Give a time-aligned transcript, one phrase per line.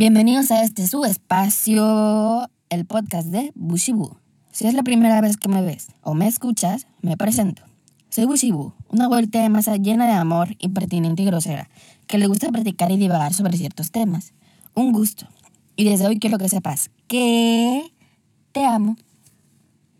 [0.00, 4.16] Bienvenidos a este su espacio, el podcast de Bushibu.
[4.50, 7.64] Si es la primera vez que me ves o me escuchas, me presento.
[8.08, 11.68] Soy Bushibu, una vuelta de masa llena de amor, impertinente y grosera,
[12.06, 14.32] que le gusta practicar y divagar sobre ciertos temas.
[14.72, 15.26] Un gusto.
[15.76, 17.82] Y desde hoy quiero que sepas que
[18.52, 18.96] te amo.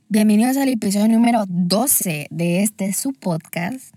[0.08, 3.94] Bienvenidos al episodio número 12 de este su podcast.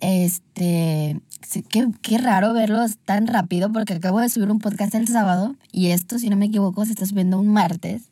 [0.00, 1.20] Este,
[1.68, 5.88] qué, qué, raro verlos tan rápido porque acabo de subir un podcast el sábado y
[5.88, 8.10] esto, si no me equivoco, se está subiendo un martes.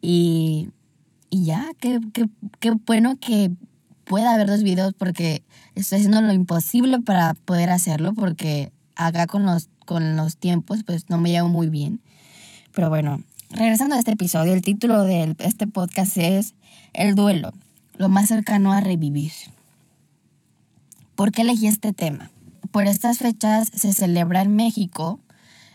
[0.00, 0.70] Y,
[1.30, 2.28] y ya, qué, qué,
[2.60, 3.50] qué bueno que
[4.04, 5.42] pueda ver dos videos porque
[5.74, 11.08] estoy haciendo lo imposible para poder hacerlo porque acá con los, con los tiempos pues
[11.08, 12.00] no me llevo muy bien.
[12.74, 16.54] Pero bueno, regresando a este episodio, el título de este podcast es
[16.92, 17.52] El duelo,
[17.96, 19.32] lo más cercano a revivir.
[21.14, 22.30] ¿Por qué elegí este tema?
[22.70, 25.20] Por estas fechas se celebra en México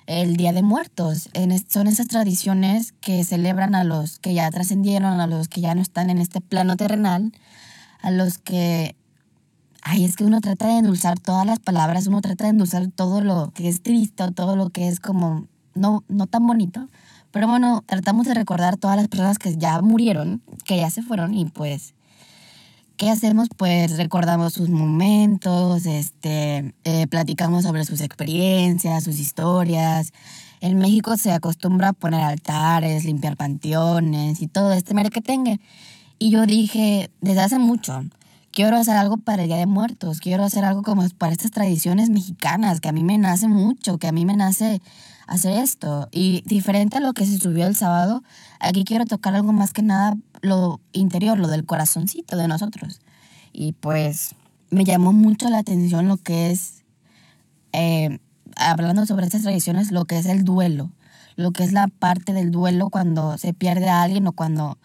[0.06, 1.30] el Día de Muertos.
[1.68, 5.82] son esas tradiciones que celebran a los que ya trascendieron, a los que ya no
[5.82, 7.32] están en este plano terrenal,
[8.02, 8.96] a los que...
[9.82, 13.22] Ay, es que uno trata de endulzar todas las palabras, uno trata de endulzar todo
[13.22, 16.88] lo que es triste todo lo que es como no, no tan bonito.
[17.32, 21.34] Pero bueno, tratamos de recordar todas las personas que ya murieron, que ya se fueron
[21.34, 21.96] y pues,
[22.98, 23.50] ¿qué hacemos?
[23.56, 30.14] Pues recordamos sus momentos, este, eh, platicamos sobre sus experiencias, sus historias.
[30.62, 35.60] En México se acostumbra a poner altares, limpiar panteones y todo este merequetengue.
[36.20, 38.04] Y yo dije, desde hace mucho,
[38.52, 42.10] quiero hacer algo para el Día de Muertos, quiero hacer algo como para estas tradiciones
[42.10, 44.82] mexicanas, que a mí me nace mucho, que a mí me nace
[45.28, 46.08] hacer esto.
[46.12, 48.24] Y diferente a lo que se subió el sábado,
[48.60, 53.02] aquí quiero tocar algo más que nada lo interior, lo del corazoncito de nosotros.
[53.52, 54.36] Y pues
[54.70, 56.84] me llamó mucho la atención lo que es,
[57.72, 58.20] eh,
[58.56, 60.92] hablando sobre estas tradiciones, lo que es el duelo,
[61.36, 64.78] lo que es la parte del duelo cuando se pierde a alguien o cuando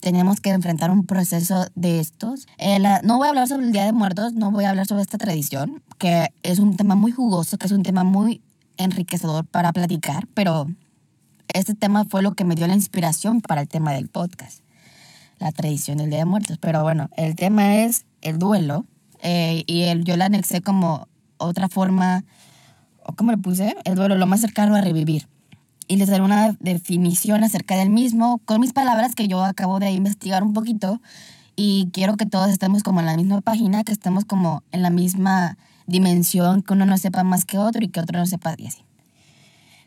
[0.00, 2.46] tenemos que enfrentar un proceso de estos.
[2.58, 5.02] Eh, no voy a hablar sobre el Día de Muertos, no voy a hablar sobre
[5.02, 8.42] esta tradición, que es un tema muy jugoso, que es un tema muy
[8.76, 10.66] enriquecedor para platicar, pero
[11.48, 14.60] este tema fue lo que me dio la inspiración para el tema del podcast,
[15.38, 16.58] la tradición del Día de Muertos.
[16.58, 18.84] Pero bueno, el tema es el duelo
[19.22, 22.24] eh, y el, yo la anexé como otra forma,
[23.02, 25.28] o como le puse, el duelo lo más cercano a revivir.
[25.88, 29.92] Y les daré una definición acerca del mismo con mis palabras que yo acabo de
[29.92, 31.00] investigar un poquito
[31.54, 34.90] y quiero que todos estemos como en la misma página, que estemos como en la
[34.90, 38.66] misma dimensión, que uno no sepa más que otro y que otro no sepa y
[38.66, 38.84] así.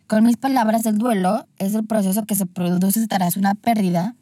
[0.08, 4.16] Con mis palabras, el duelo es el proceso que se produce tras una pérdida,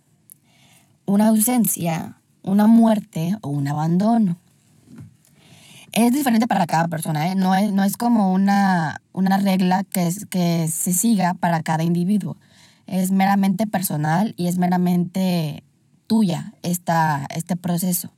[1.06, 4.38] una ausencia, una muerte o un abandono.
[5.94, 7.36] Es diferente para cada persona, ¿eh?
[7.36, 12.36] no, es, no es como una, una regla que, que se siga para cada individuo.
[12.86, 15.64] Es meramente personal y es meramente
[16.08, 18.12] tuya esta, este proceso.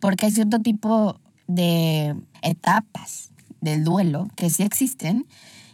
[0.00, 3.30] Porque hay cierto tipo de etapas
[3.60, 5.26] del duelo que sí existen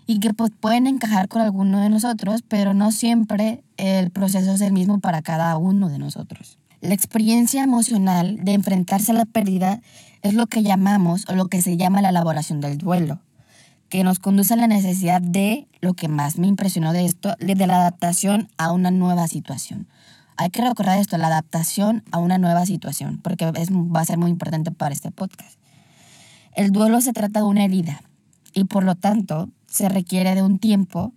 [0.07, 4.61] y que pues, pueden encajar con alguno de nosotros, pero no siempre el proceso es
[4.61, 6.59] el mismo para cada uno de nosotros.
[6.81, 9.81] La experiencia emocional de enfrentarse a la pérdida
[10.23, 13.21] es lo que llamamos o lo que se llama la elaboración del duelo,
[13.89, 17.67] que nos conduce a la necesidad de, lo que más me impresionó de esto, de
[17.67, 19.87] la adaptación a una nueva situación.
[20.37, 24.19] Hay que recordar esto, la adaptación a una nueva situación, porque es, va a ser
[24.19, 25.62] muy importante para este podcast.
[26.55, 28.03] El duelo se trata de una herida
[28.53, 31.13] y por lo tanto se requiere de un tiempo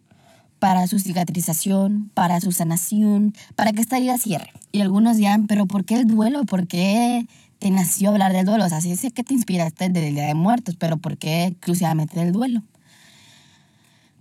[0.59, 4.51] para su cicatrización, para su sanación, para que esta herida cierre.
[4.71, 6.45] Y algunos dirán, pero ¿por qué el duelo?
[6.45, 7.27] ¿Por qué
[7.59, 8.65] te nació hablar del duelo?
[8.65, 12.19] O sea, sí sé que te inspiraste del Día de Muertos, pero ¿por qué exclusivamente
[12.19, 12.63] del duelo?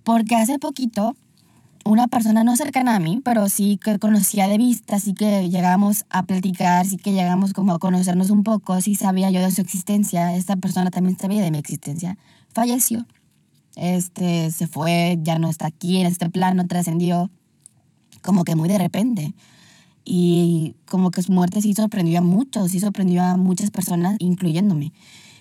[0.03, 1.17] Porque hace poquito
[1.85, 6.07] una persona no cercana a mí, pero sí que conocía de vista, sí que llegamos
[6.09, 9.61] a platicar, sí que llegamos como a conocernos un poco, sí sabía yo de su
[9.61, 12.17] existencia, esta persona también sabía de mi existencia,
[12.53, 13.07] falleció.
[13.77, 17.31] Este, se fue, ya no está aquí en este plano, trascendió
[18.23, 19.35] como que muy de repente.
[20.07, 24.93] Y como que su muerte sí sorprendió a muchos, sí sorprendió a muchas personas, incluyéndome.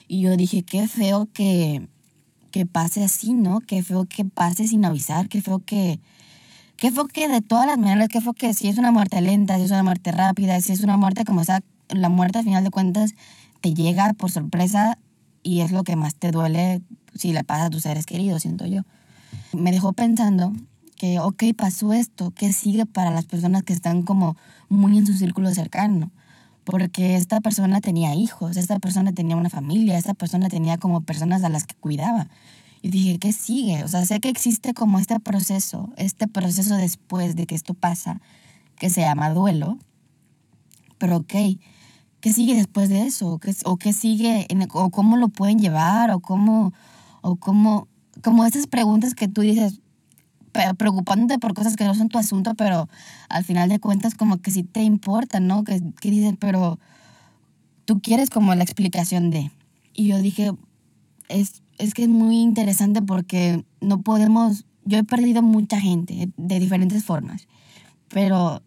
[0.08, 1.88] Y yo dije, qué feo que,
[2.52, 3.60] que pase así, ¿no?
[3.62, 6.00] Qué feo que pase sin avisar, qué feo que,
[6.78, 9.58] ¿Qué fue que de todas las maneras, qué fue que si es una muerte lenta,
[9.58, 12.64] si es una muerte rápida, si es una muerte como esa, la muerte al final
[12.64, 13.14] de cuentas
[13.62, 14.98] te llega por sorpresa
[15.44, 16.82] y es lo que más te duele
[17.16, 18.82] si le pasa a tus seres queridos, siento yo.
[19.54, 20.54] Me dejó pensando
[20.98, 24.36] que, ok, pasó esto, ¿qué sigue para las personas que están como
[24.70, 26.12] muy en su círculo cercano?
[26.64, 31.44] porque esta persona tenía hijos, esta persona tenía una familia, esta persona tenía como personas
[31.44, 32.28] a las que cuidaba.
[32.84, 33.82] Y dije, ¿qué sigue?
[33.86, 38.20] O sea, sé que existe como este proceso, este proceso después de que esto pasa,
[38.76, 39.78] que se llama duelo,
[40.98, 41.34] pero ok,
[42.20, 43.40] ¿qué sigue después de eso?
[43.40, 44.48] ¿Qué, ¿O qué sigue?
[44.74, 46.12] ¿O cómo lo pueden llevar?
[46.12, 46.74] ¿O cómo?
[47.22, 47.88] ¿O cómo?
[48.22, 49.80] Como esas preguntas que tú dices,
[50.78, 52.90] preocupándote por cosas que no son tu asunto, pero
[53.30, 55.64] al final de cuentas como que sí te importa, ¿no?
[55.64, 56.80] Que, que dicen, pero
[57.86, 59.52] tú quieres como la explicación de...
[59.94, 60.52] Y yo dije,
[61.30, 66.60] es, es que es muy interesante porque no podemos, yo he perdido mucha gente de
[66.60, 67.48] diferentes formas,
[68.08, 68.62] pero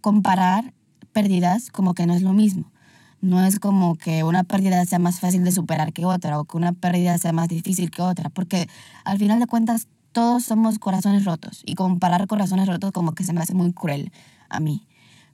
[0.00, 0.72] comparar
[1.12, 2.72] pérdidas como que no es lo mismo.
[3.20, 6.56] No es como que una pérdida sea más fácil de superar que otra o que
[6.56, 8.68] una pérdida sea más difícil que otra, porque
[9.04, 13.32] al final de cuentas todos somos corazones rotos y comparar corazones rotos como que se
[13.32, 14.10] me hace muy cruel
[14.48, 14.86] a mí.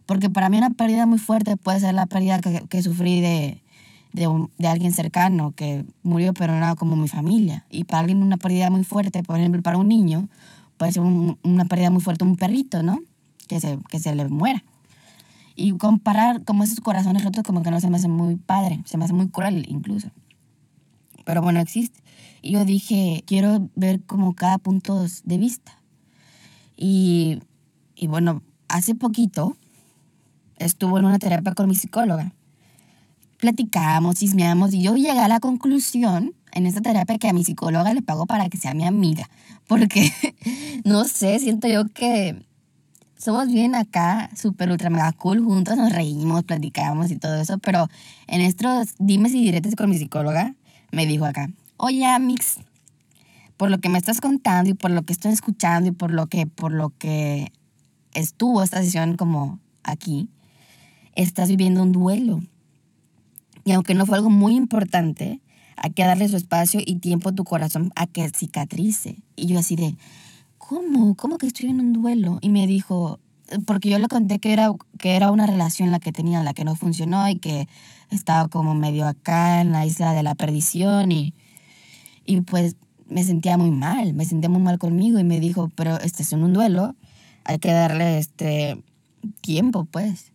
[0.06, 3.62] Porque para mí una pérdida muy fuerte puede ser la pérdida que, que sufrí de,
[4.12, 7.66] de, de, alguien cercano que murió pero no como mi familia.
[7.70, 10.28] Y para alguien una pérdida muy fuerte, por ejemplo, para un niño,
[10.76, 13.00] puede ser una pérdida muy fuerte un perrito, ¿no?
[13.46, 14.64] Que se, que se le muera.
[15.56, 18.96] Y comparar como esos corazones rotos como que no se me hace muy padre, se
[18.96, 20.10] me hace muy cruel incluso.
[21.24, 22.00] Pero bueno, existe.
[22.40, 25.78] Y yo dije, quiero ver como cada punto de vista.
[26.76, 27.40] Y,
[27.96, 29.56] y bueno, hace poquito
[30.58, 32.32] estuvo en una terapia con mi psicóloga.
[33.38, 37.94] Platicamos, chismeamos y yo llegué a la conclusión en esta terapia que a mi psicóloga
[37.94, 39.28] le pago para que sea mi amiga.
[39.66, 40.12] Porque,
[40.84, 42.44] no sé, siento yo que
[43.16, 47.88] somos bien acá, súper ultra mega cool, juntos nos reímos, platicamos y todo eso, pero
[48.26, 50.54] en estos dimes y diretes con mi psicóloga,
[50.92, 52.58] me dijo acá, oye, Amix,
[53.56, 56.26] por lo que me estás contando y por lo que estoy escuchando y por lo
[56.26, 57.52] que, por lo que
[58.14, 60.28] estuvo esta sesión como aquí,
[61.14, 62.40] estás viviendo un duelo.
[63.68, 65.42] Y aunque no fue algo muy importante,
[65.76, 69.18] hay que darle su espacio y tiempo a tu corazón a que cicatrice.
[69.36, 69.94] Y yo así de,
[70.56, 71.14] ¿cómo?
[71.16, 72.38] ¿Cómo que estoy en un duelo?
[72.40, 73.20] Y me dijo,
[73.66, 76.64] porque yo le conté que era, que era una relación la que tenía, la que
[76.64, 77.68] no funcionó y que
[78.10, 81.34] estaba como medio acá en la isla de la perdición y,
[82.24, 82.76] y pues
[83.06, 86.32] me sentía muy mal, me sentía muy mal conmigo y me dijo, pero este es
[86.32, 86.96] un duelo,
[87.44, 88.82] hay que darle este
[89.42, 90.32] tiempo pues.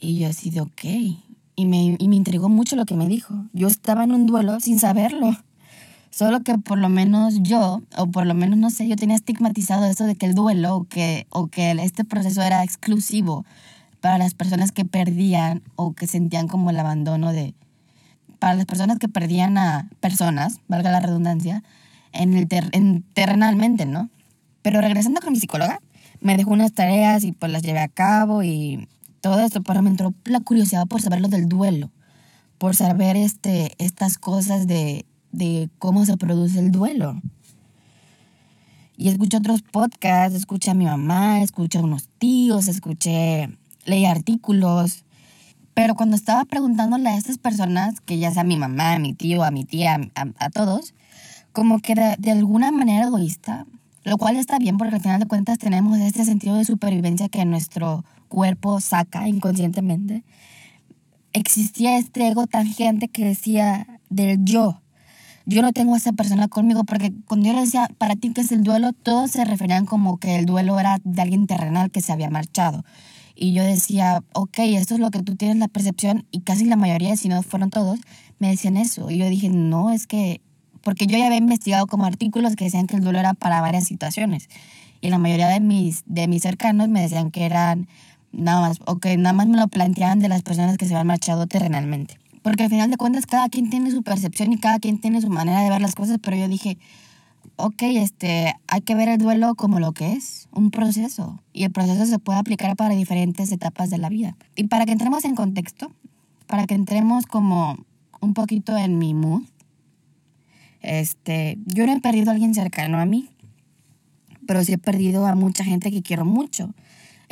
[0.00, 1.31] Y yo así de ok.
[1.54, 3.34] Y me, y me intrigó mucho lo que me dijo.
[3.52, 5.36] Yo estaba en un duelo sin saberlo.
[6.10, 9.86] Solo que por lo menos yo, o por lo menos no sé, yo tenía estigmatizado
[9.86, 13.46] eso de que el duelo o que, o que este proceso era exclusivo
[14.02, 17.54] para las personas que perdían o que sentían como el abandono de...
[18.38, 21.62] Para las personas que perdían a personas, valga la redundancia,
[22.12, 24.10] en el en terrenalmente, ¿no?
[24.60, 25.80] Pero regresando con mi psicóloga,
[26.20, 28.88] me dejó unas tareas y pues las llevé a cabo y
[29.22, 31.90] todo esto, pero me entró la curiosidad por saber lo del duelo,
[32.58, 37.18] por saber este, estas cosas de, de cómo se produce el duelo.
[38.96, 45.04] Y escuché otros podcasts, escuché a mi mamá, escuché a unos tíos, escuché leí artículos,
[45.74, 49.44] pero cuando estaba preguntándole a estas personas, que ya sea mi mamá, a mi tío,
[49.44, 50.94] a mi tía, a, todos,
[51.52, 53.66] como que de, de, alguna manera egoísta,
[54.04, 57.44] lo cual está bien porque al final de cuentas tenemos este sentido de supervivencia que
[57.44, 60.24] nuestro cuerpo saca inconscientemente,
[61.34, 64.80] existía este ego tangente que decía del yo.
[65.44, 68.52] Yo no tengo a esa persona conmigo porque cuando yo decía, para ti qué es
[68.52, 72.10] el duelo, todos se referían como que el duelo era de alguien terrenal que se
[72.10, 72.84] había marchado.
[73.34, 76.76] Y yo decía, ok, esto es lo que tú tienes la percepción, y casi la
[76.76, 77.98] mayoría, si no fueron todos,
[78.38, 79.10] me decían eso.
[79.10, 80.40] Y yo dije, no, es que,
[80.82, 83.84] porque yo ya había investigado como artículos que decían que el duelo era para varias
[83.84, 84.48] situaciones.
[85.02, 87.88] Y la mayoría de mis, de mis cercanos me decían que eran
[88.32, 91.06] nada más, o que nada más me lo planteaban de las personas que se habían
[91.06, 92.18] marchado terrenalmente.
[92.42, 95.30] Porque al final de cuentas cada quien tiene su percepción y cada quien tiene su
[95.30, 96.78] manera de ver las cosas, pero yo dije,
[97.56, 101.40] ok, este, hay que ver el duelo como lo que es, un proceso.
[101.52, 104.36] Y el proceso se puede aplicar para diferentes etapas de la vida.
[104.56, 105.92] Y para que entremos en contexto,
[106.46, 107.78] para que entremos como
[108.20, 109.42] un poquito en mi mood,
[110.80, 113.28] este, yo no he perdido a alguien cercano a mí,
[114.46, 116.74] pero sí he perdido a mucha gente que quiero mucho.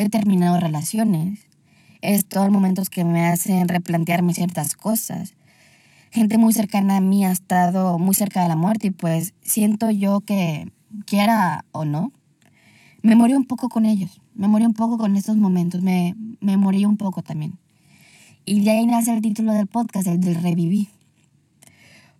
[0.01, 1.41] He terminado relaciones.
[2.03, 5.35] He estado momentos que me hacen replantearme ciertas cosas
[6.13, 9.91] gente muy cercana a mí ha estado muy cerca de la muerte y pues siento
[9.91, 10.67] yo que,
[11.07, 12.13] quiera o no,
[13.03, 16.57] me morí un poco con ellos, me morí un poco con estos momentos, me, me
[16.57, 17.59] morí un poco también.
[18.45, 20.89] Y de ahí nace el título del podcast, el del reviví.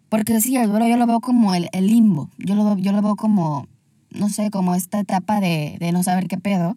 [0.09, 3.03] Porque sí, el duelo yo lo veo como el, el limbo, yo lo, yo lo
[3.03, 3.67] veo como,
[4.11, 6.77] no sé, como esta etapa de, de no saber qué pedo.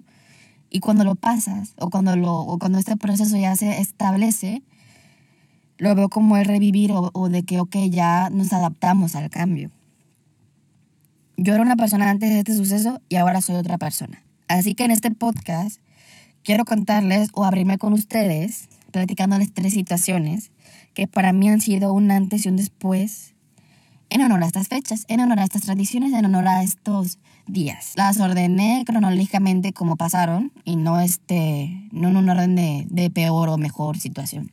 [0.76, 4.64] Y cuando lo pasas, o cuando, lo, o cuando este proceso ya se establece,
[5.78, 9.70] lo veo como el revivir o, o de que, ok, ya nos adaptamos al cambio.
[11.38, 14.24] Yo era una persona antes de este suceso y ahora soy otra persona.
[14.48, 15.80] Así que en este podcast
[16.44, 20.50] quiero contarles o abrirme con ustedes, platicándoles tres situaciones
[20.96, 23.36] que para mí han sido un antes y un después
[24.10, 27.94] en honor a estas fechas, en honor a estas tradiciones, en honor a estos días.
[27.96, 33.50] Las ordené cronológicamente como pasaron y no, este, no en un orden de, de peor
[33.50, 34.52] o mejor situación.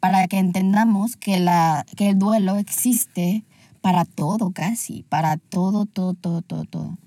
[0.00, 3.44] Para que entendamos que, la, que el duelo existe
[3.80, 6.98] para todo casi, para todo, todo, todo, todo, todo.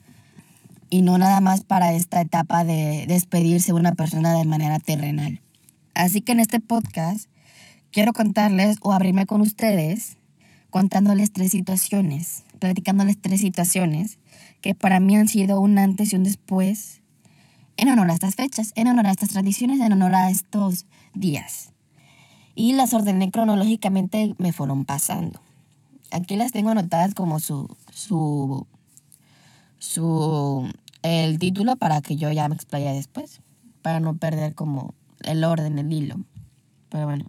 [0.89, 5.41] Y no nada más para esta etapa de despedirse de una persona de manera terrenal.
[5.93, 7.29] Así que en este podcast
[7.91, 10.17] quiero contarles o abrirme con ustedes
[10.69, 14.17] contándoles tres situaciones, platicándoles tres situaciones
[14.61, 17.01] que para mí han sido un antes y un después
[17.77, 21.71] en honor a estas fechas, en honor a estas tradiciones, en honor a estos días.
[22.55, 25.39] Y las ordené cronológicamente, me fueron pasando.
[26.11, 28.67] Aquí las tengo anotadas como su, su,
[29.77, 30.69] su,
[31.03, 33.41] el título para que yo ya me explaye después,
[33.81, 36.17] para no perder como el orden, el hilo.
[36.89, 37.25] Pero bueno.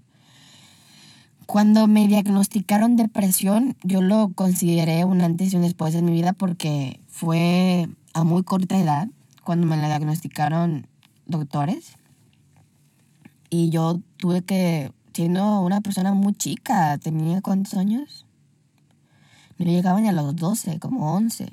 [1.50, 6.33] Cuando me diagnosticaron depresión, yo lo consideré un antes y un después en mi vida
[6.33, 9.09] porque fue a muy corta edad
[9.42, 10.87] cuando me la diagnosticaron
[11.26, 11.97] doctores.
[13.50, 18.26] Y yo tuve que, siendo una persona muy chica, tenía cuántos años?
[19.59, 21.49] No llegaba ni a los 12, como 11.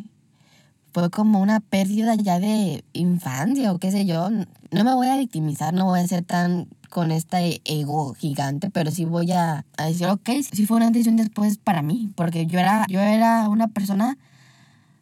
[0.98, 4.32] Fue como una pérdida ya de infancia o qué sé yo.
[4.32, 8.90] No me voy a victimizar, no voy a ser tan con este ego gigante, pero
[8.90, 12.58] sí voy a, a decir, ok, sí fue una decisión después para mí, porque yo
[12.58, 14.18] era, yo era una persona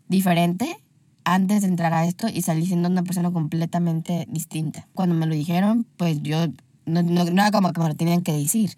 [0.09, 0.83] diferente
[1.23, 4.89] antes de entrar a esto y salí siendo una persona completamente distinta.
[4.95, 6.47] Cuando me lo dijeron, pues yo
[6.85, 8.71] no, no, era como que me lo tenían que decir.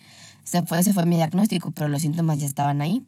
[0.44, 3.04] Se fue, ese fue mi diagnóstico, pero los síntomas ya estaban ahí.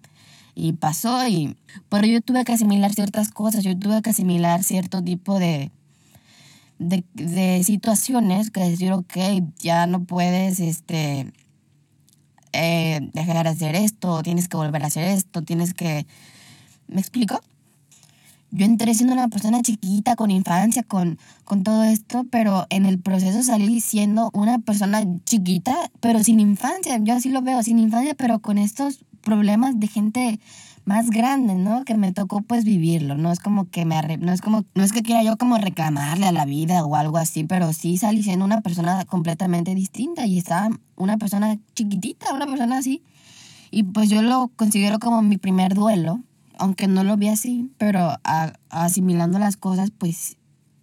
[0.60, 1.56] Y pasó y...
[1.88, 5.72] Pero yo tuve que asimilar ciertas cosas, yo tuve que asimilar cierto tipo de,
[6.80, 9.16] de, situaciones que decir, ok,
[9.60, 11.32] ya no puedes, este,
[12.52, 16.06] eh, dejar de hacer esto, tienes que volver a hacer esto, tienes que...
[16.88, 17.40] ¿Me explico?
[18.52, 23.00] Yo entré siendo una persona chiquita, con infancia, con, con todo esto, pero en el
[23.00, 27.00] proceso salí siendo una persona chiquita, pero sin infancia.
[27.02, 30.40] Yo así lo veo, sin infancia, pero con estos problemas de gente
[30.86, 31.86] más grande, ¿no?
[31.86, 34.84] Que me tocó pues vivirlo, no es como que me arre no es como no
[34.84, 38.24] es que quiera yo como reclamarle a la vida o algo así, pero sí salí
[38.24, 43.04] siendo una persona completamente distinta y estaba una persona chiquitita, una persona así.
[43.70, 46.22] Y pues yo lo considero como mi primer duelo,
[46.58, 48.18] aunque no lo vi así, pero
[48.72, 50.38] asimilando las cosas pues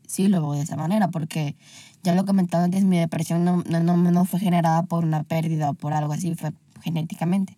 [0.07, 1.57] sí lo veo de esa manera, porque
[2.05, 5.75] ya lo comentaba antes, mi depresión no, no, no fue generada por una pérdida o
[5.75, 7.57] por algo así, fue genéticamente.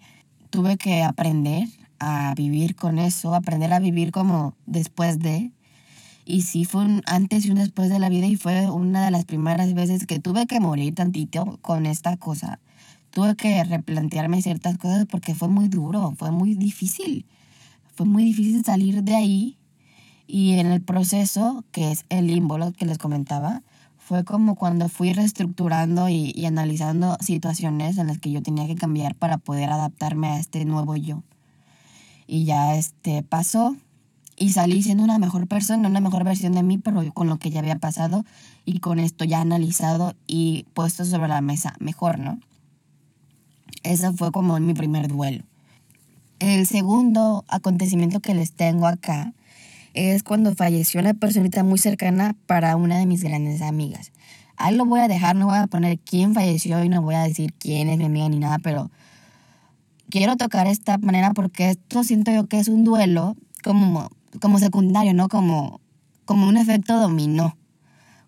[0.50, 5.52] Tuve que aprender a vivir con eso, aprender a vivir como después de.
[6.24, 9.10] Y sí fue un antes y un después de la vida y fue una de
[9.10, 12.60] las primeras veces que tuve que morir tantito con esta cosa.
[13.10, 17.24] Tuve que replantearme ciertas cosas porque fue muy duro, fue muy difícil.
[17.94, 19.58] Fue muy difícil salir de ahí
[20.28, 23.62] y en el proceso, que es el limbo, que les comentaba,
[24.08, 29.14] fue como cuando fui reestructurando y, analizando situaciones en las que yo tenía que cambiar
[29.14, 31.22] para poder adaptarme a este nuevo yo
[32.26, 33.76] y ya este pasó
[34.34, 37.50] y salí siendo una mejor persona, una mejor versión de mí, pero con lo que
[37.50, 38.24] ya había pasado
[38.64, 42.40] y con esto ya analizado y puesto sobre la mesa mejor, ¿no?
[43.82, 45.44] Ese fue como mi primer duelo.
[46.38, 49.34] El segundo acontecimiento que les tengo acá
[49.98, 54.12] es cuando falleció una personita muy cercana para una de mis grandes amigas.
[54.56, 57.22] Ahí lo voy a dejar, no voy a poner quién falleció y no voy a
[57.22, 58.90] decir quién es mi amiga ni nada, pero
[60.08, 64.08] quiero tocar esta manera porque esto siento yo que es un duelo como,
[64.40, 65.28] como secundario, ¿no?
[65.28, 65.80] Como,
[66.24, 67.56] como un efecto dominó.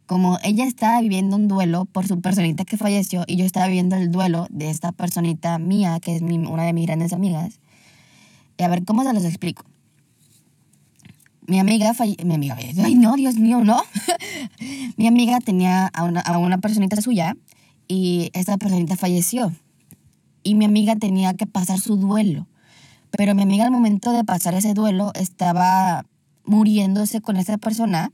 [0.06, 3.94] Como ella estaba viviendo un duelo por su personita que falleció y yo estaba viviendo
[3.94, 7.60] el duelo de esta personita mía, que es una de mis grandes amigas.
[8.58, 9.64] A ver, ¿cómo se los explico?
[11.50, 13.82] Mi amiga falleció, mi amiga, ay no, Dios mío, no.
[14.96, 17.36] mi amiga tenía a una, a una personita suya
[17.88, 19.52] y esta personita falleció
[20.44, 22.46] y mi amiga tenía que pasar su duelo.
[23.10, 26.06] Pero mi amiga al momento de pasar ese duelo estaba
[26.44, 28.12] muriéndose con esa persona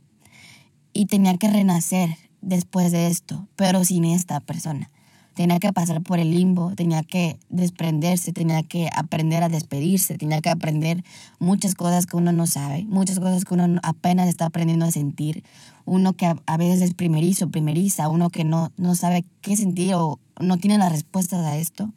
[0.94, 4.88] y tenía que renacer después de esto, pero sin esta persona.
[5.36, 10.40] Tenía que pasar por el limbo, tenía que desprenderse, tenía que aprender a despedirse, tenía
[10.40, 11.04] que aprender
[11.38, 15.44] muchas cosas que uno no sabe, muchas cosas que uno apenas está aprendiendo a sentir.
[15.84, 20.18] Uno que a, veces es primerizo, primeriza, uno que no, no sabe qué sentir o
[20.40, 21.92] no tiene las respuestas a esto.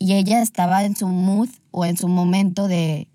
[0.00, 3.06] Y ella estaba en su mood o en su momento de,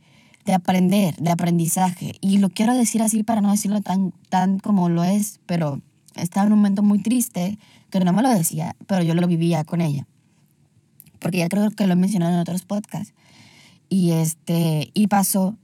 [0.46, 2.14] de aprender, de aprendizaje.
[2.22, 5.82] Y lo quiero decir así para no decirlo tan, tan como lo es, pero
[6.16, 7.58] estaba en un momento muy triste
[7.90, 10.08] que no me lo decía, pero yo lo vivía con ella.
[11.20, 13.14] Porque ya creo que lo he en otros podcasts.
[13.90, 15.56] Y, este, y pasó.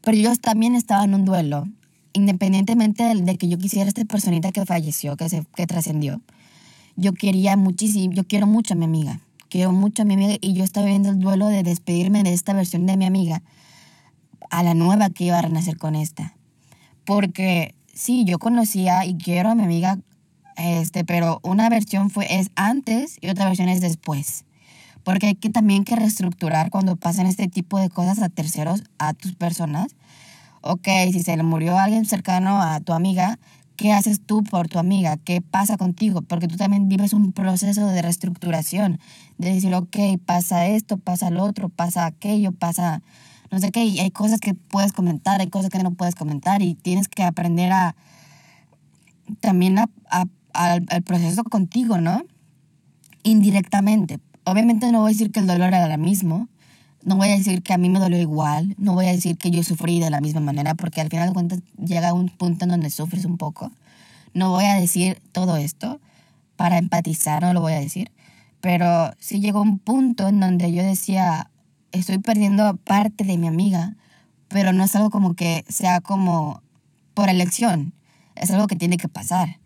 [0.00, 1.68] Pero yo también estaba en un duelo,
[2.12, 6.20] independientemente de, de que yo quisiera esta personita que falleció, que, se, que trascendió.
[6.96, 9.20] Yo quería muchísimo, yo quiero mucho a mi amiga.
[9.48, 12.52] Quiero mucho a mi amiga y yo estaba viendo el duelo de despedirme de esta
[12.52, 13.42] versión de mi amiga
[14.50, 16.34] a la nueva que iba a renacer con esta.
[17.04, 19.98] Porque sí, yo conocía y quiero a mi amiga,
[20.56, 24.44] este, pero una versión fue, es antes y otra versión es después.
[25.04, 29.14] Porque hay que también que reestructurar cuando pasan este tipo de cosas a terceros, a
[29.14, 29.96] tus personas.
[30.60, 33.38] Ok, si se le murió alguien cercano a tu amiga,
[33.76, 35.16] ¿qué haces tú por tu amiga?
[35.16, 36.20] ¿Qué pasa contigo?
[36.20, 39.00] Porque tú también vives un proceso de reestructuración,
[39.38, 43.02] de decir, ok, pasa esto, pasa lo otro, pasa aquello, pasa
[43.50, 46.62] no sé qué, y hay cosas que puedes comentar, hay cosas que no puedes comentar
[46.62, 47.96] y tienes que aprender a
[49.40, 49.88] también a,
[50.52, 52.24] al, proceso contigo, ¿no?
[53.22, 54.18] Indirectamente.
[54.44, 56.48] Obviamente no voy a decir que el dolor era el mismo,
[57.04, 59.50] no voy a decir que a mí me dolió igual, no voy a decir que
[59.50, 62.70] yo sufrí de la misma manera, porque al final de cuentas llega un punto en
[62.70, 63.70] donde sufres un poco.
[64.34, 66.00] No voy a decir todo esto
[66.56, 68.10] para empatizar, no lo voy a decir,
[68.60, 71.49] pero sí llegó un punto en donde yo decía,
[71.92, 73.96] estoy perdiendo parte de mi amiga,
[74.48, 76.62] pero no es algo como que sea como
[77.14, 77.92] por elección,
[78.34, 79.58] es algo que tiene que pasar.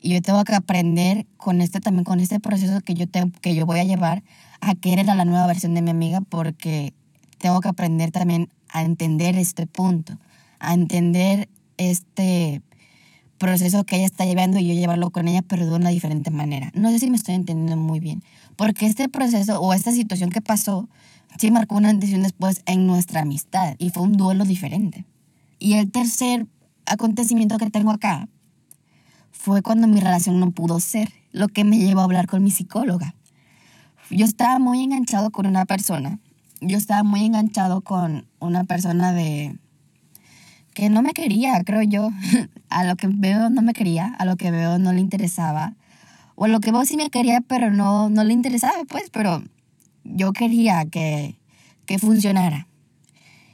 [0.00, 3.54] Y yo tengo que aprender con este también con este proceso que yo tengo, que
[3.54, 4.22] yo voy a llevar
[4.60, 6.92] a querer a la nueva versión de mi amiga porque
[7.38, 10.18] tengo que aprender también a entender este punto,
[10.58, 12.62] a entender este
[13.38, 16.70] proceso que ella está llevando y yo llevarlo con ella, pero de una diferente manera.
[16.74, 18.22] No sé si me estoy entendiendo muy bien,
[18.56, 20.88] porque este proceso o esta situación que pasó
[21.38, 25.04] sí marcó una antes después en nuestra amistad y fue un duelo diferente.
[25.58, 26.46] Y el tercer
[26.86, 28.28] acontecimiento que tengo acá
[29.30, 32.50] fue cuando mi relación no pudo ser, lo que me llevó a hablar con mi
[32.50, 33.14] psicóloga.
[34.10, 36.18] Yo estaba muy enganchado con una persona,
[36.60, 39.56] yo estaba muy enganchado con una persona de
[40.74, 42.10] que no me quería, creo yo.
[42.68, 45.74] a lo que veo no me quería, a lo que veo no le interesaba.
[46.34, 49.42] O a lo que veo sí me quería, pero no, no le interesaba, pues, pero
[50.04, 51.38] yo quería que,
[51.86, 52.68] que funcionara.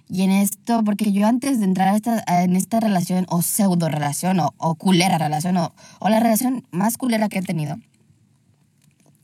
[0.08, 3.88] Y en esto, porque yo antes de entrar a esta, en esta relación, o pseudo
[3.88, 7.76] relación, o, o culera relación, o, o, la relación más culera que he tenido,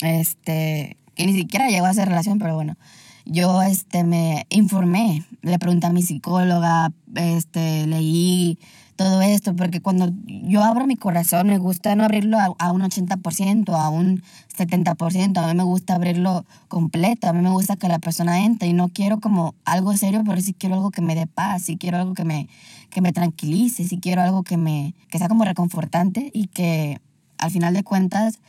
[0.00, 2.76] este, que ni siquiera llegó a ser relación, pero bueno,
[3.24, 8.56] yo este, me informé, le pregunté a mi psicóloga, este, leí
[8.96, 13.68] todo esto, porque cuando yo abro mi corazón me gusta no abrirlo a, un 80%,
[13.74, 14.22] a un
[14.56, 18.68] 70%, a mí me gusta abrirlo completo, a mí me gusta que la persona entre
[18.68, 21.76] y no quiero como algo serio, pero sí quiero algo que me dé paz, sí
[21.76, 22.48] quiero algo que me,
[22.90, 27.00] que me tranquilice, sí quiero algo que, me, que sea como reconfortante y que
[27.38, 28.40] al final de cuentas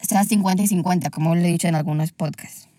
[0.00, 2.71] sea 50 y 50, como le he dicho en algunos podcasts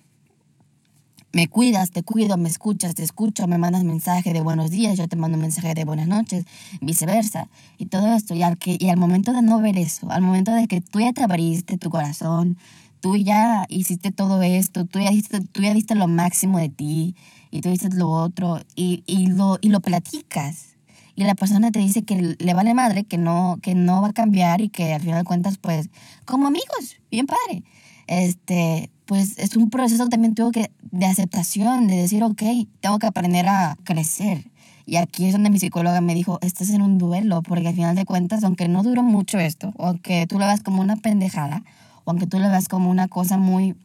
[1.33, 5.07] me cuidas, te cuido, me escuchas, te escucho, me mandas mensaje de buenos días, yo
[5.07, 6.45] te mando mensaje de buenas noches,
[6.79, 8.35] viceversa, y todo esto.
[8.35, 10.99] Y al, que, y al momento de no ver eso, al momento de que tú
[10.99, 12.57] ya te abriste tu corazón,
[13.01, 17.15] tú ya hiciste todo esto, tú ya diste, tú ya diste lo máximo de ti,
[17.49, 20.75] y tú dices lo otro, y, y, lo, y lo platicas.
[21.15, 24.13] Y la persona te dice que le vale madre, que no, que no va a
[24.13, 25.89] cambiar y que al final de cuentas, pues,
[26.25, 27.63] como amigos, bien padre.
[28.07, 32.41] Este, pues es un proceso también tengo que, de aceptación, de decir, ok,
[32.79, 34.51] tengo que aprender a crecer.
[34.85, 37.95] Y aquí es donde mi psicóloga me dijo, estás en un duelo, porque al final
[37.95, 41.63] de cuentas, aunque no duró mucho esto, aunque tú lo veas como una pendejada,
[42.03, 43.75] o aunque tú lo veas como una cosa muy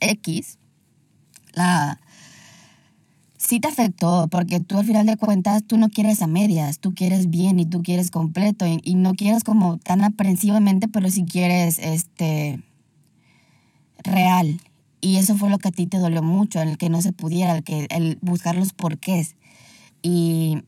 [0.00, 0.58] X,
[1.52, 2.00] la...
[3.36, 6.94] Sí te afectó, porque tú al final de cuentas, tú no quieres a medias, tú
[6.94, 11.24] quieres bien y tú quieres completo, y, y no quieres como tan aprensivamente, pero si
[11.24, 12.62] quieres, este,
[14.04, 14.60] real.
[15.00, 17.56] Y eso fue lo que a ti te dolió mucho, el que no se pudiera,
[17.56, 19.36] el, que, el buscar los porqués.
[20.02, 20.62] Y,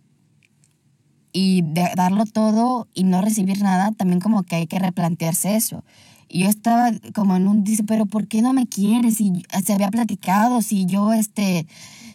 [1.33, 1.62] y
[1.94, 5.85] darlo todo y no recibir nada, también como que hay que replantearse eso.
[6.29, 9.16] Y yo estaba como en un, dice, pero ¿por qué no me quieres?
[9.16, 11.66] Si se había platicado, si yo, este,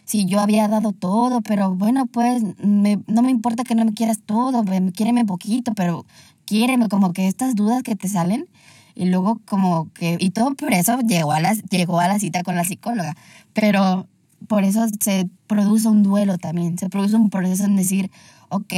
[0.04, 4.18] si yo había dado todo, pero bueno, pues no me importa que no me quieras
[4.24, 6.04] todo, quiéreme poquito, pero
[6.44, 8.46] quiéreme, como que estas dudas que te salen
[8.94, 12.42] y luego como que, y todo por eso llegó a, la, llegó a la cita
[12.42, 13.16] con la psicóloga.
[13.52, 14.06] Pero
[14.48, 18.10] por eso se produce un duelo también, se produce un proceso en decir,
[18.48, 18.72] ok,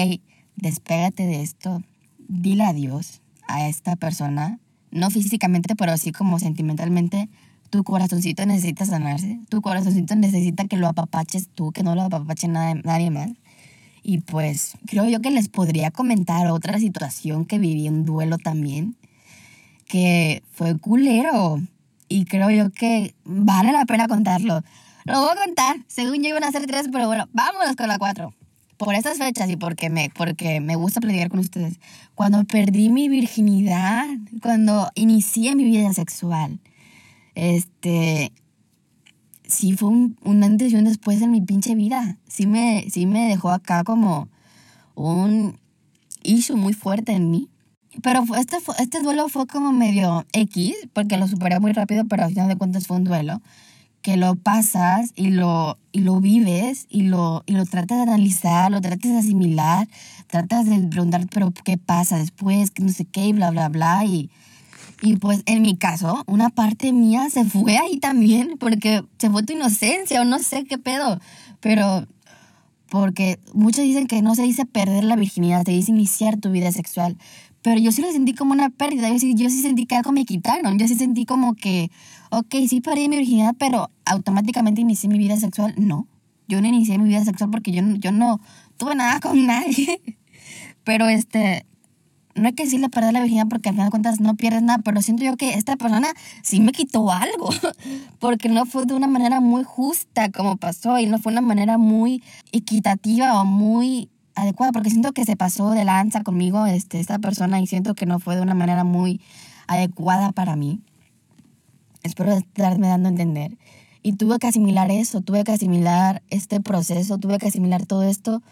[0.57, 1.83] despégate de esto,
[2.29, 4.59] dile adiós a esta persona,
[4.91, 7.29] no físicamente, pero así como sentimentalmente,
[7.71, 12.47] tu corazoncito necesita sanarse, tu corazoncito necesita que lo apapaches tú, que no lo apapache
[12.47, 13.33] nadie más.
[14.03, 18.97] Y pues creo yo que les podría comentar otra situación que viví en duelo también,
[19.87, 21.61] que fue culero.
[22.09, 24.63] Y creo yo que vale la pena contarlo.
[25.05, 25.77] Lo voy a contar.
[25.87, 28.35] Según yo iban a ser tres, pero bueno, vámonos con la cuatro.
[28.77, 31.79] Por estas fechas y porque me, porque me gusta platicar con ustedes.
[32.15, 34.07] Cuando perdí mi virginidad,
[34.43, 36.59] cuando inicié mi vida sexual,
[37.35, 38.33] este,
[39.47, 42.17] sí fue un, antes y un después en mi pinche vida.
[42.27, 44.29] Sí me, sí me dejó acá como
[44.95, 45.59] un
[46.23, 47.49] issue muy fuerte en mí.
[48.03, 52.31] Pero este, este duelo fue como medio X, porque lo superé muy rápido, pero al
[52.31, 53.41] final de cuentas fue un duelo
[54.05, 58.71] que lo pasas y lo, y lo vives y lo, y lo tratas de analizar,
[58.71, 59.89] lo tratas de asimilar,
[60.27, 62.71] tratas de preguntar, pero ¿qué pasa después?
[62.71, 64.05] Que no sé qué, y bla, bla, bla.
[64.05, 64.29] Y,
[65.01, 69.43] y pues en mi caso, una parte mía se fue ahí también, porque se fue
[69.43, 71.19] tu inocencia o no sé qué pedo.
[71.61, 72.07] Pero
[72.91, 76.71] porque muchos dicen que no se dice perder la virginidad, se dice iniciar tu vida
[76.73, 77.17] sexual.
[77.65, 79.09] Pero yo sí lo sentí como una pérdida.
[79.09, 80.79] Yo sí, yo sí sentí que algo me quitaron.
[80.79, 81.91] Yo sí sentí como que,
[82.31, 85.73] ok, sí perdí mi virginidad, pero automáticamente inicié mi vida sexual.
[85.79, 86.07] No.
[86.47, 88.39] Yo no inicié mi vida sexual porque yo, yo no
[88.77, 89.99] tuve nada con nadie.
[90.85, 91.65] Pero este,
[92.35, 94.83] no hay que decirle perder la virginidad porque al final de cuentas no pierdes nada,
[94.85, 96.09] pero siento yo que esta persona
[96.43, 97.49] sí me quitó algo,
[98.19, 101.79] porque no fue de una manera muy justa como pasó y no fue una manera
[101.79, 102.23] muy
[102.53, 107.61] equitativa o muy adecuada, porque siento que se pasó de lanza conmigo este, esta persona
[107.61, 109.21] y siento que no fue de una manera muy
[109.67, 110.81] adecuada para mí.
[112.03, 113.57] Espero estarme dando a entender.
[114.03, 118.43] Y tuve que asimilar eso, tuve que asimilar este proceso, tuve que asimilar todo esto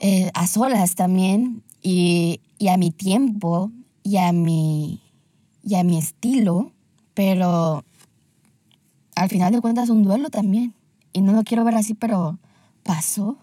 [0.00, 3.72] eh, a solas también y, y, a mi tiempo
[4.04, 5.02] y a mi,
[5.62, 6.72] y a mi estilo,
[7.14, 7.84] pero
[9.16, 10.72] al final de cuentas un duelo también.
[11.12, 12.38] Y no lo quiero ver así, pero
[12.84, 13.38] pasó.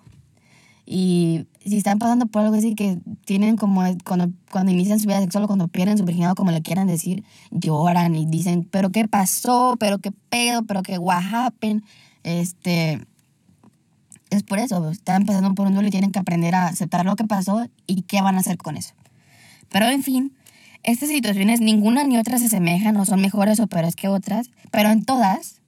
[0.85, 5.19] Y si están pasando por algo así que tienen como cuando, cuando inician su vida
[5.19, 9.07] sexual o cuando pierden su virginidad, como le quieran decir, lloran y dicen, pero qué
[9.07, 11.81] pasó, pero qué pedo, pero qué what happened.
[12.23, 13.05] Este,
[14.29, 17.15] es por eso, están pasando por un duelo y tienen que aprender a aceptar lo
[17.15, 18.93] que pasó y qué van a hacer con eso.
[19.69, 20.33] Pero en fin,
[20.83, 24.91] estas situaciones, ninguna ni otra se asemejan, no son mejores o peores que otras, pero
[24.91, 25.61] en todas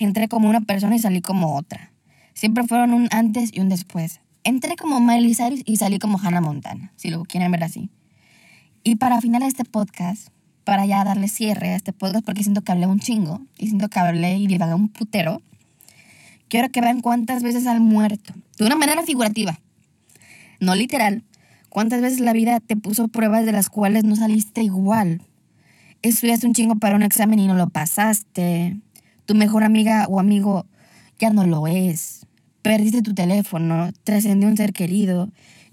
[0.00, 1.92] entré como una persona y salí como otra.
[2.32, 6.40] Siempre fueron un antes y un después entré como Miley Cyrus y salí como Hannah
[6.40, 7.90] Montana, si lo quieren ver así.
[8.84, 10.28] Y para finalizar este podcast,
[10.62, 13.88] para ya darle cierre a este podcast, porque siento que hablé un chingo y siento
[13.88, 15.40] que hablé y divagué un putero,
[16.48, 19.58] quiero que vean cuántas veces han muerto, de una manera figurativa,
[20.60, 21.24] no literal.
[21.70, 25.22] Cuántas veces la vida te puso pruebas de las cuales no saliste igual.
[26.02, 28.76] Estudiaste un chingo para un examen y no lo pasaste.
[29.24, 30.66] Tu mejor amiga o amigo
[31.18, 32.23] ya no lo es
[32.64, 35.28] perdiste tu teléfono, trascendió un ser querido.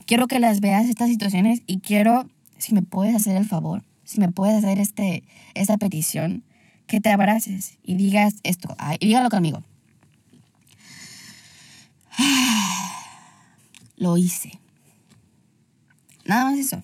[0.06, 4.20] Quiero que las veas estas situaciones y quiero, si me puedes hacer el favor, si
[4.20, 5.24] me puedes hacer este,
[5.54, 6.44] esta petición,
[6.88, 9.64] que te abraces y digas esto, y dígalo conmigo.
[13.96, 14.60] Lo hice.
[16.26, 16.84] Nada más eso.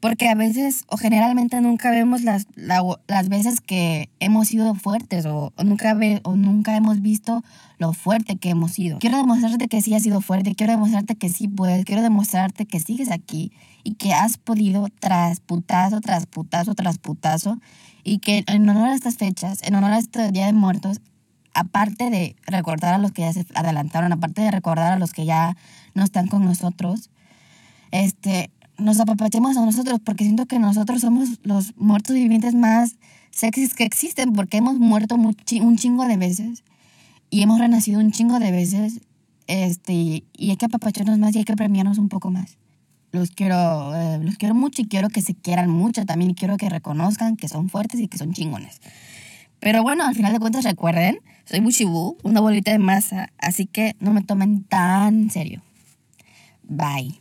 [0.00, 5.52] Porque a veces o generalmente nunca vemos las, las veces que hemos sido fuertes o,
[5.62, 7.44] nunca ve, o nunca hemos visto
[7.78, 8.98] lo fuerte que hemos sido.
[8.98, 12.80] Quiero demostrarte que sí has sido fuerte, quiero demostrarte que sí puedes, quiero demostrarte que
[12.80, 13.52] sigues aquí
[13.84, 17.58] y que has podido tras putazo, tras putazo, tras putazo
[18.02, 21.00] y que en honor a estas fechas, en honor a este Día de Muertos,
[21.54, 25.24] aparte de recordar a los que ya se adelantaron, aparte de recordar a los que
[25.24, 25.56] ya
[25.94, 27.10] no están con nosotros,
[27.90, 32.96] este, nos apapachemos a nosotros, porque siento que nosotros somos los muertos vivientes más
[33.30, 36.64] sexys que existen, porque hemos muerto un chingo de veces
[37.30, 39.00] y hemos renacido un chingo de veces,
[39.46, 42.58] este, y hay que apapacharnos más y hay que premiarnos un poco más.
[43.12, 46.56] Los quiero, eh, los quiero mucho y quiero que se quieran mucho también y quiero
[46.56, 48.80] que reconozcan que son fuertes y que son chingones.
[49.58, 53.96] Pero bueno, al final de cuentas recuerden, soy Bushibu, una bolita de masa, así que
[54.00, 55.62] no me tomen tan serio.
[56.62, 57.20] Bye.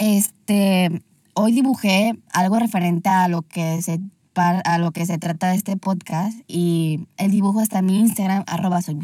[0.00, 1.02] Este,
[1.34, 4.00] hoy dibujé algo referente a lo que se
[4.34, 8.44] a lo que se trata de este podcast y el dibujo está en mi Instagram
[8.46, 8.96] arroba soy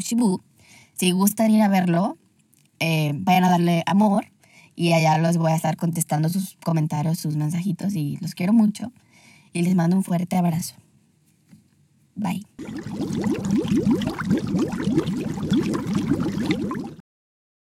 [0.93, 2.17] Si gustan ir a verlo,
[2.79, 4.31] eh, vayan a darle amor
[4.75, 8.91] y allá los voy a estar contestando sus comentarios, sus mensajitos y los quiero mucho
[9.53, 10.73] y les mando un fuerte abrazo.
[12.15, 12.43] Bye.